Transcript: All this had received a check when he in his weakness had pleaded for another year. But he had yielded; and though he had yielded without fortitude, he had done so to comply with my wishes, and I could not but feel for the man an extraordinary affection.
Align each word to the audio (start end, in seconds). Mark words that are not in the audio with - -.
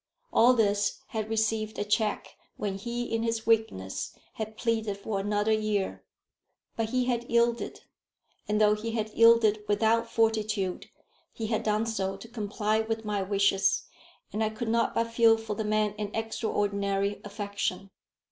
All 0.33 0.55
this 0.55 1.01
had 1.09 1.29
received 1.29 1.77
a 1.77 1.83
check 1.83 2.35
when 2.57 2.79
he 2.79 3.03
in 3.13 3.21
his 3.21 3.45
weakness 3.45 4.17
had 4.33 4.57
pleaded 4.57 4.97
for 4.97 5.19
another 5.19 5.51
year. 5.51 6.03
But 6.75 6.89
he 6.89 7.05
had 7.05 7.29
yielded; 7.29 7.81
and 8.47 8.59
though 8.59 8.73
he 8.73 8.93
had 8.93 9.11
yielded 9.11 9.63
without 9.67 10.09
fortitude, 10.09 10.87
he 11.31 11.45
had 11.45 11.61
done 11.61 11.85
so 11.85 12.17
to 12.17 12.27
comply 12.27 12.79
with 12.79 13.05
my 13.05 13.21
wishes, 13.21 13.83
and 14.33 14.43
I 14.43 14.49
could 14.49 14.69
not 14.69 14.95
but 14.95 15.11
feel 15.11 15.37
for 15.37 15.53
the 15.53 15.63
man 15.63 15.93
an 15.99 16.09
extraordinary 16.15 17.21
affection. 17.23 17.91